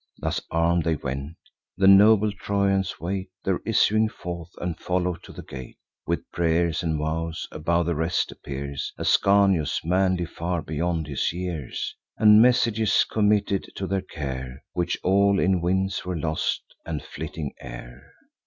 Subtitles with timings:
[0.17, 1.35] Thus arm'd they went.
[1.77, 5.77] The noble Trojans wait Their issuing forth, and follow to the gate
[6.07, 7.47] With prayers and vows.
[7.51, 14.01] Above the rest appears Ascanius, manly far beyond his years, And messages committed to their
[14.01, 18.15] care, Which all in winds were lost, and flitting air.